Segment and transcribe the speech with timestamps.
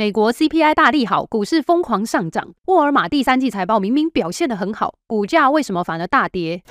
[0.00, 2.54] 美国 CPI 大利好，股市疯狂上涨。
[2.68, 6.62] 沃尔玛第三季财报明明表现得很好，股价为什么反而大跌？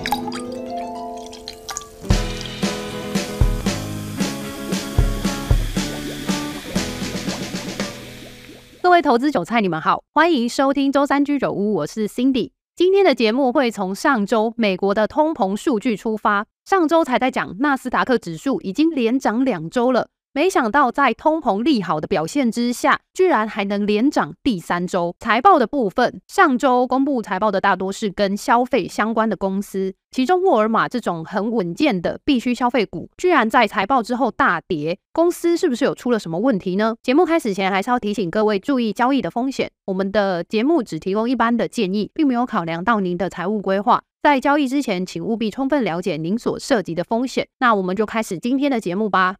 [8.81, 12.49] 各位投资韭菜，你们好，欢迎收听周三居酒屋，我是 Cindy。
[12.75, 16.47] 今天的节目会从上周美国的通膨数据出发。
[16.65, 20.07] 上周才在讲纳斯达克指数已经连涨两周了。
[20.31, 25.15] 没想到，在通膨利好的表现之下，居然还能连涨第三周。
[25.19, 34.99] 财报的部分，上周公布财报的大多是跟消费相关的公司，其中沃尔玛这种很稳健的必需消费股，居然在财报之后大跌。
[35.11, 36.95] 公司是不是有出了什么问题呢？
[37.01, 39.71] 节目开始前，还是要提醒各位注意交易的风险。
[39.85, 44.03] 我们的节目只提供一般的建议，并没有考量到您的财务规划。
[44.21, 47.47] 在交易之前，请务必充分了解您所涉及的风险。
[47.59, 49.37] 那我们就开始今天的节目吧。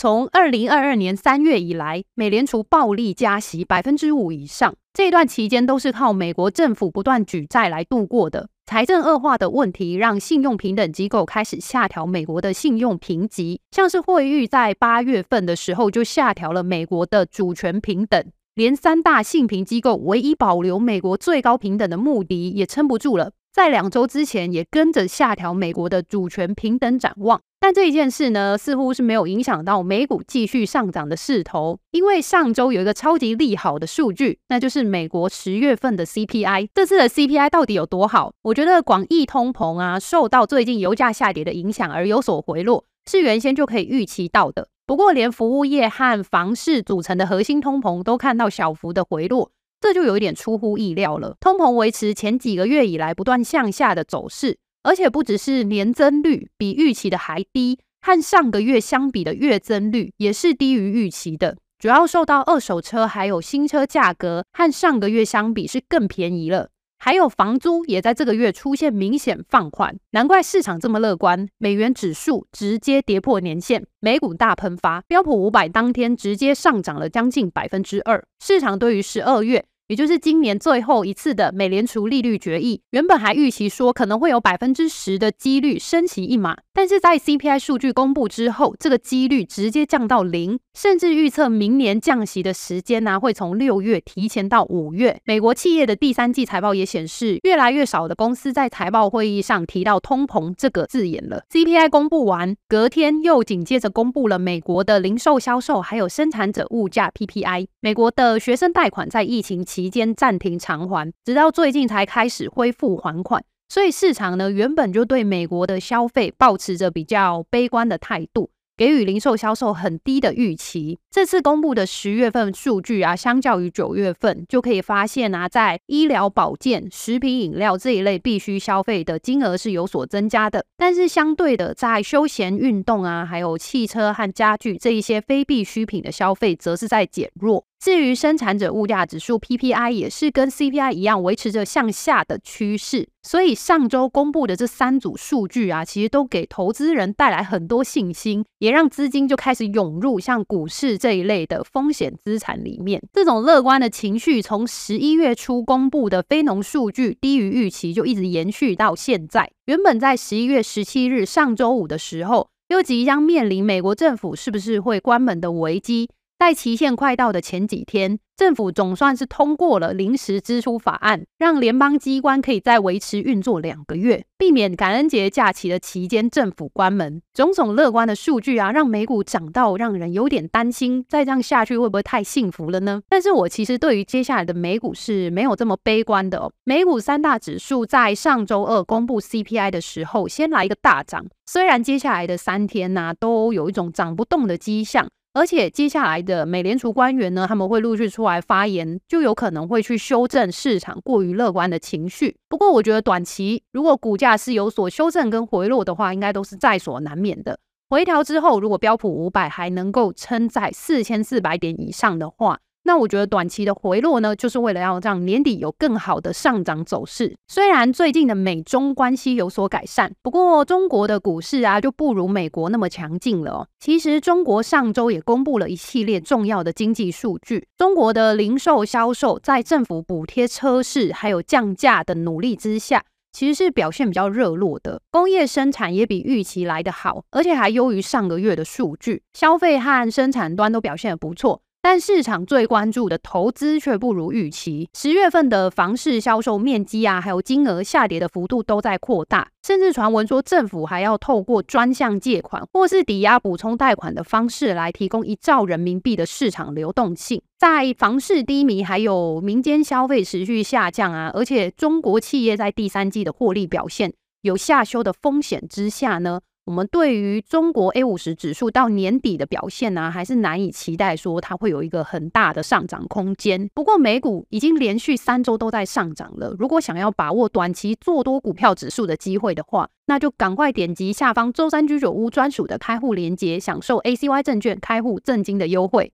[0.00, 8.48] 从二零二二年三月以来，美联储暴力加息百分之五以上，这段期间都是靠美国政府不断举债来度过的。
[8.64, 18.24] 财政恶化的问题让信用平等机构开始下调美国的信用评级，像是惠誉在八月份的时候就下调了美国的主权平等，
[18.60, 27.40] 连三大信评机构唯一保留美国最高平等的穆迪也撑不住了，在两周之前也跟着下调美国的主权平等展望。
[27.58, 36.68] 但这一件事呢，似乎是没有影响到美股继续上涨的势头，因为上周有一个超级利好的数据，那就是美国十月份的 CPI。
[36.74, 38.34] 这次的 CPI 到底有多好？
[38.42, 44.68] 我觉得广义通膨啊，受到最近油价下跌的影响而有所回落，是原先就可以预期到的。
[44.90, 51.36] 不过，连服务业和房市组成的核心通膨都看到小幅的回落，这就有一点出乎意料了。
[51.38, 54.58] 通膨维持前几个月以来不断向下的走势。
[54.82, 61.56] 而且不只是年增率比预期的还低，和上个月相比的月增率也是低于预期的。
[61.78, 66.70] 主要受到二手车还有新车价格和上个月相比是更便宜了，
[67.02, 71.48] 还有房租也在这个月出现明显放缓，难怪市场这么乐观。
[71.56, 78.22] 美元指数直接跌破年线，美股大喷发，标普五百当天直接上涨了将近百分之二。
[78.44, 79.64] 市场对于十二月。
[79.90, 95.18] 也就是今年最后一次的美联储利率决议，原本还预期说可能会有百分之十的几率升息一码，但是在 CPI 数据公布之后，这个几率直接降到零，甚至预测明年降息的时间呢、会从六月提前到五月。
[95.24, 101.42] 美国企业的第三季财报也显示，越来越少的公司在财报会议上提到通膨这个字眼了。
[101.50, 107.66] CPI 公布完，隔天又紧接着公布了美国的零售销售还有生产者物价 PPI。
[107.80, 118.50] 美国的学生贷款在疫情期期间暂停偿还，直到最近才开始恢复还款，所以市场呢原本就对美国的消费抱持着比较悲观的态度。
[118.76, 120.98] 给予零售销售很低的预期。
[121.10, 130.64] 这次公布的十月份数据啊，相较于九月份，就可以发现啊，在医疗保健、食品饮料这一类必须消费的金额是有所增加的。
[130.78, 137.66] 但是相对的，在休闲运动啊，还有汽车和家具这一些非必需品的消费，则是在减弱。
[137.82, 153.02] 至于生产者物价指数 PPI 也是跟 CPI 一样维持着向下的趋势，所以上周公布的这三组数据啊，其实都给投资人带来很多信心，也让资金就开始涌入像股市这一类的风险资产里面。
[153.14, 159.50] 这种乐观的情绪从十一月初公布的非农数据低于预期，就一直延续到现在。
[159.64, 166.10] 原本在十一月十七日上周五的时候，又即将面临美国政府是不是会关门的危机。
[166.40, 177.20] 在期限快到的前几天，政府总算是通过了临时支出法案，让联邦机关可以再维持运作两个月，避免感恩节假期的期间政府关门。
[177.34, 183.02] 种种乐观的数据啊，让美股涨到让人有点担心，再这样下去会不会太幸福了呢？
[183.10, 186.50] 但是我其实对于接下来的美股是没有这么悲观的哦。
[186.64, 195.06] 美股三大指数在上周二公布 CPI 的时候，先来一个大涨，虽然接下来的三天呢、啊，都有一种涨不动的迹象。
[195.32, 202.36] 而且接下来的美联储官员呢，他们会陆续出来发言，就有可能会去修正市场过于乐观的情绪。
[202.48, 207.60] 不过，我觉得短期如果股价是有所修正跟回落的话，应该都是在所难免的。
[207.88, 212.58] 回调之后，如果标普五百还能够撑在四千四百点以上的话，
[212.90, 217.36] 那我觉得短期的回落呢，就是为了要让年底有更好的上涨走势。
[217.46, 223.68] 虽然最近的美中关系有所改善，不过中国的股市啊就不如美国那么强劲了。
[223.78, 241.62] 其实中国上周也公布了一系列重要的经济数据，中国的零售销售在政府补贴车市还有降价的努力之下，其实是表现比较热络的，工业生产也比预期来得好，而且还优于上个月的数据，消费和生产端都表现得不错。
[241.82, 244.88] 但市场最关注的投资却不如预期。
[244.94, 257.40] 十月份的房市销售面积啊，还有金额下跌的幅度都在扩大，甚至传闻说政府还要透过专项借款或是抵押补充贷款的方式来提供一兆人民币的市场流动性。
[257.58, 264.12] 在房市低迷，还有民间消费持续下降啊，而且中国企业在第三季的获利表现
[264.42, 273.68] 有下修的风险之下呢，我们对于中国 A 五十指数到年底的表现呢、还是难以期待说它会有一个很大的上涨空间。
[273.74, 286.12] 不过美股已经连续三周都在上涨了，如果想要把握短期做多股票指数的机会的话，那就赶快点击下方周三居酒屋专属的开户链接，享受 ACY 证券开户赠金的优惠。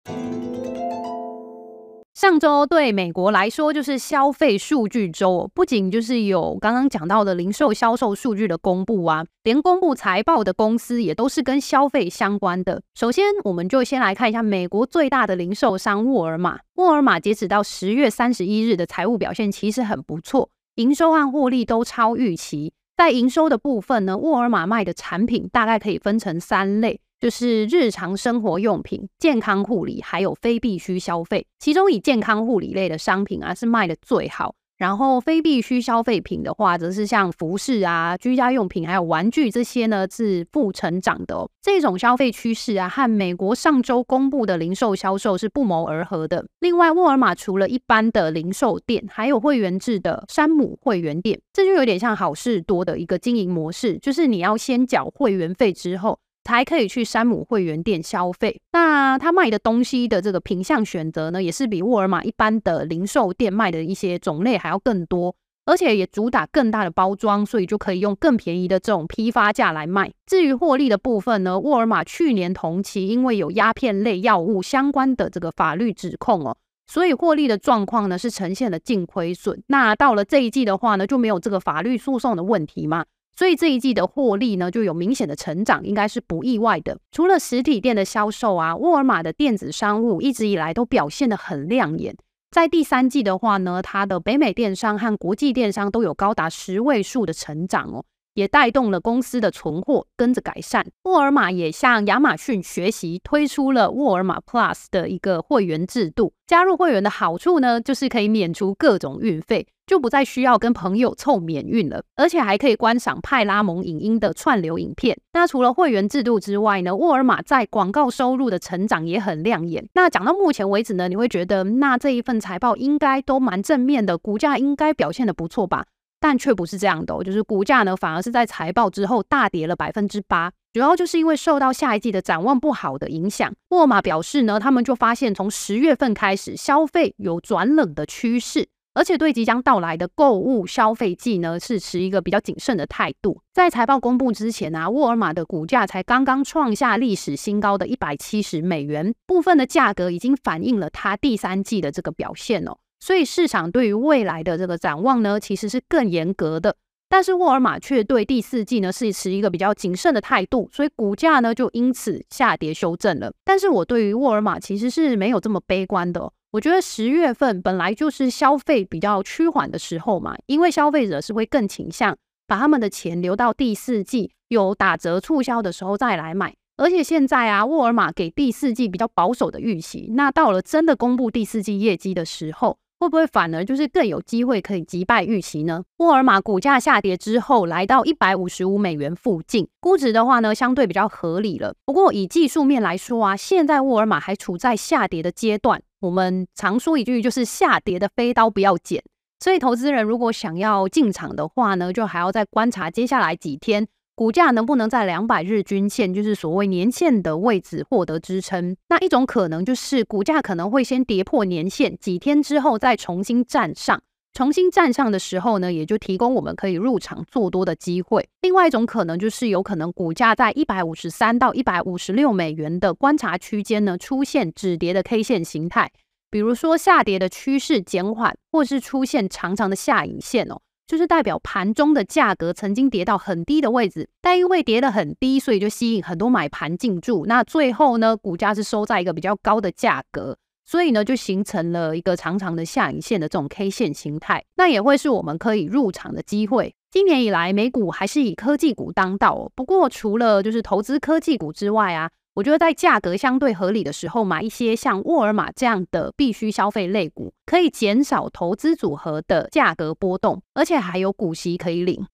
[2.15, 12.83] 上周对美国来说就是消费数据周，不仅就是有刚刚讲到的零售销售数据的公布啊，连公布财报的公司也都是跟消费相关的。
[12.95, 16.61] 首先，我们就先来看一下美国最大的零售商沃尔玛。
[16.75, 22.75] 沃尔玛截止到十月三十一日的财务表现其实很不错，营收和获利都超预期。
[22.95, 27.01] 在营收的部分呢，沃尔玛卖的产品大概可以分成三类。
[27.23, 31.47] 就是日常生活用品、健康护理，还有非必需消费。
[31.61, 41.49] 其中以健康护理类的商品啊是卖的最好，然后非必需消费品的话，则是像服饰啊、居家用品还有玩具这些呢是负成长的哦。
[41.63, 46.45] 这种消费趋势啊，和美国上周公布的零售销售是不谋而合的。
[46.59, 56.19] 另外，沃尔玛除了一般的零售店，还有会员制的山姆会员店，这就有点像好事多的一个经营模式，就是你要先缴会员费之后。
[56.45, 58.61] 才可以去山姆会员店消费。
[58.73, 65.35] 那他卖的东西的这个品项选择呢，也是比沃尔玛一般的零售店卖的一些种类还要更多，
[65.67, 70.11] 而且也主打更大的包装，所以就可以用更便宜的这种批发价来卖。
[70.27, 76.57] 至于获利的部分呢，沃尔玛去年同期因为有鸦片类药物相关的这个法律指控哦，
[76.87, 79.63] 所以获利的状况呢是呈现了净亏损。
[79.69, 83.05] 那到了这一季的话呢，就没有这个法律诉讼的问题嘛。
[83.35, 86.99] 所以这一季的获利呢，就有明显的成长，应该是不意外的。
[87.11, 92.15] 除了实体店的销售啊，沃尔玛的电子商务一直以来都表现得很亮眼。
[92.51, 98.05] 在第三季的话呢，它的北美电商和国际电商都有高达十位数的成长哦。
[98.35, 100.87] 也带动了公司的存货跟着改善。
[101.05, 106.33] 沃尔玛也向亚马逊学习，推出了沃尔玛 Plus 的一个会员制度。
[106.47, 115.19] 加入会员的好处呢，就是可以免除各种运费，就不再需要跟朋友凑免运了，而且还可以观赏派拉蒙影音的串流影片。
[115.33, 119.89] 那除了会员制度之外呢，沃尔玛在广告收入的成长也很亮眼。
[119.95, 125.87] 那讲到目前为止呢，你会觉得那这一份财报应该都蛮正面的，股价应该表现得不错吧？
[126.23, 133.53] 但却不是这样的哦，就是股价呢，反而是在财报之后大跌了百分之八，主要就是因为受到下一季的展望不好的影响。
[133.71, 143.41] 沃尔玛表示呢，他们就发现从十月份开始，消费有转冷的趋势，而且对即将到来的购物消费季呢，是持一个比较谨慎的态度。
[143.53, 152.79] 在财报公布之前啊，沃尔玛的股价才刚刚创下历史新高的一百七十美元，部分的价格已经反映了它第三季的这个表现哦。
[153.03, 156.77] 所以市场对于未来的这个展望呢，其实是更严格的。
[157.09, 163.33] 但是沃尔玛却对第四季呢是持一个比较谨慎的态度，所以股价呢就因此下跌修正了。
[163.45, 166.33] 但是我对于沃尔玛其实是没有这么悲观的。
[166.53, 176.55] 我觉得十月份本来就是消费比较趋缓的时候嘛，因为消费者是会更倾向把他们的钱留到第四季有打折促销的时候再来买。
[176.77, 185.83] 而且现在啊，沃尔玛给第四季比较保守的预期，那到了真的公布第四季业绩的时候，会不会反而就是更有机会可以击败预期呢？
[185.97, 191.75] 沃尔玛股价下跌之后，来到一百五十五美元附近，估值的话呢，相对比较合理了。
[191.85, 195.83] 不过以技术面来说啊，现在沃尔玛还处在下跌的阶段。
[195.99, 199.03] 我们常说一句，就是下跌的飞刀不要捡。
[199.41, 203.89] 所以投资人如果想要进场的话呢，就还要再观察接下来几天。
[204.15, 208.77] 股价能不能在两百日均线，就是所谓年线的位置获得支撑？
[208.89, 214.03] 那一种可能就是股价可能会先跌破年线，几天之后再重新站上。
[214.35, 218.27] 重新站上的时候呢，也就提供我们可以入场做多的机会。
[218.41, 225.91] 另外一种可能就是有可能股价在一百五十三到一百五十六美元的观察区间呢，出现止跌的 K 线形态，
[226.31, 230.61] 比如说下跌的趋势减缓，或是出现长长的下影线哦。
[230.93, 237.25] 就是代表盘中的价格曾经跌到很低的位置，但因为跌得很低，所以就吸引很多买盘进驻。
[237.25, 244.45] 那最后呢，股价是收在一个比较高的价格，所以呢，就形成了一个长长的下影线的这种 K 线形态。
[244.57, 246.75] 那也会是我们可以入场的机会。
[246.91, 249.51] 今年以来，美股还是以科技股当道。
[249.55, 262.07] 不过，除了就是投资科技股之外啊，我觉得在价格相对合理的时候，买一些像沃尔玛这样的必须消费类股，可以减少投资组合的价格波动，而且还有股息可以领。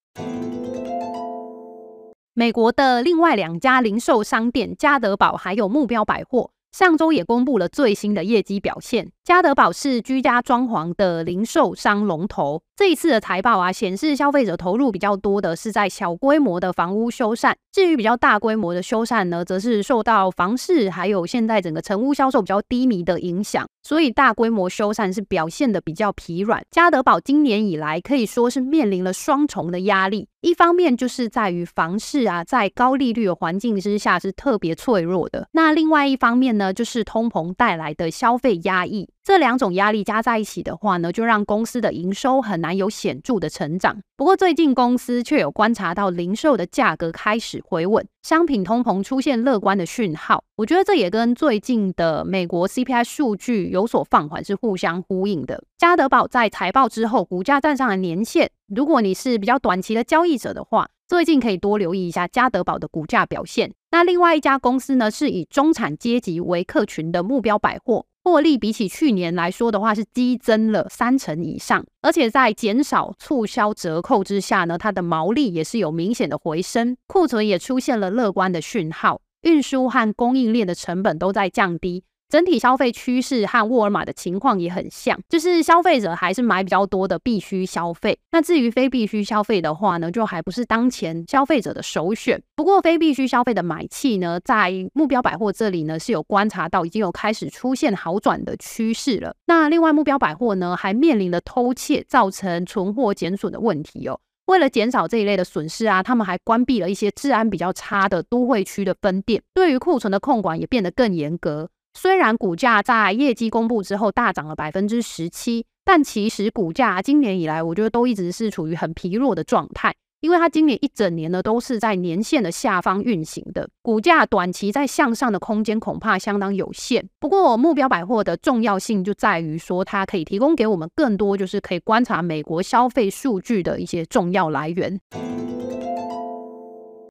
[2.35, 9.13] 美国的另外两家零售商店家得宝还有目标百货，上周也公布了最新的业绩表现。
[9.23, 12.63] 家得宝是居家装潢的零售商龙头。
[12.79, 26.63] 这一次的财报啊，显示消费者投入比较多的是在小规模的房屋修缮，至于比较大规模的修缮呢，则是受到房市还有现在整个成屋销售比较低迷的影响，所以大规模修缮是表现的比较疲软。
[26.71, 39.09] 家得宝今年以来可以说是面临了双重的压力，一方面就是在于房市啊，在高利率的环境之下是特别脆弱的，那另外一方面呢，就是通膨带来的消费压抑。
[39.25, 43.99] 这两种压力加在一起的话呢，就让公司的营收很难有显著的成长。
[44.17, 50.43] 不过最近公司却有观察到零售的价格开始回稳，商品通膨出现乐观的讯号。
[50.57, 55.63] 我觉得这也跟最近的美国 CPI 数据有所放缓是互相呼应的。
[55.77, 58.51] 家得宝在财报之后，股价站上了年线。
[58.75, 63.73] 如果你是比较短期的交易者的话，最近可以多留意一下家得宝的股价表现。
[63.91, 68.05] 那另外一家公司呢，是以中产阶级为客群的目标百货。
[68.31, 82.05] 获利比起去年来说的话，是激增了三成以上，而且在减少促销折扣之下呢，它的毛利也是有明显的回升，库存也出现了乐观的讯号，运输和供应链的成本都在降低。
[82.29, 88.19] 整体消费趋势和沃尔玛的情况也很像，就是消费者还是买比较多的必须消费。
[88.33, 92.43] 那至于非必需消费的话呢，就还不是当前消费者的首选。
[92.55, 99.35] 不过非必须消费的买气呢，在目标百货这里呢是有观察到已经有开始出现好转的趋势了。
[99.47, 104.21] 那另外目标百货呢，还面临了偷窃造成存货减损的问题哦。
[104.49, 111.71] 为了减少这一类的损失啊，他们还关闭了一些治安比较差的都会区的分店，对于库存的控管也变得更严格。
[112.01, 127.05] 虽然股价在业绩公布之后大涨了百分之十七，但其实股价今年以来，我觉得都一直是处于很疲弱的状态，因为它今年一整年呢都是在年线的下方运行的，股价短期在向上的空间恐怕相当有限。
[127.19, 135.01] 不过目标百货的重要性就在于说，它可以提供给我们更多就是可以观察美国消费数据的一些重要来源。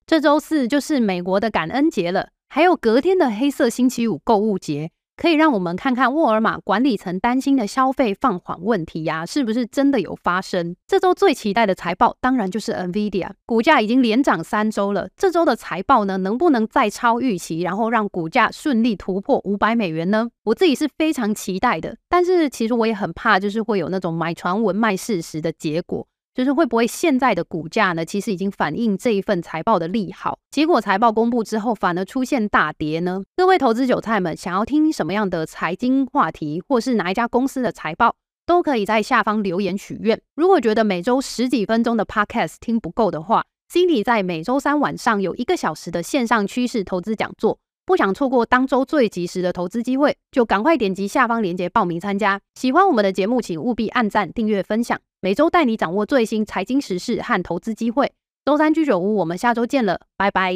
[0.06, 2.30] 这周四就是美国的感恩节了。
[2.50, 10.76] 还有隔天的黑色星期五购物节，可以让我们看看沃尔玛管理层担心的消费放缓问题呀、是不是真的有发生？
[10.88, 15.10] 这周最期待的财报，当然就是 NVIDIA，股价已经连涨三周了。
[15.16, 20.30] 这周的财报呢，能不能再超预期，然后让股价顺利突破五百美元呢？
[20.46, 26.08] 我自己是非常期待的，但是其实我也很怕，就是会有那种买传闻卖事实的结果。
[26.38, 33.24] 就是会不会现在的股价呢，其实已经反映这一份财报的利好，结果财报公布之后反而出现大跌呢？
[33.36, 38.14] 各位投资韭菜们，想要听什么样的财经话题，或是哪一家公司的财报，
[38.46, 40.22] 都可以在下方留言许愿。
[40.36, 47.58] 如果觉得每周十几分钟的 Podcast 听不够的话，Cindy 在每周三晚上有一个小时的线上趋势投资讲座。
[47.84, 52.40] 不想错过当周最及时的投资机会，就赶快点击下方链接报名参加。
[52.54, 55.00] 喜欢我们的节目，请务必按赞、订阅、分享。
[55.20, 58.12] 每周带你掌握最新财经时事和投资机会。
[58.46, 60.54] 周三居酒屋，我们下周见了，拜拜。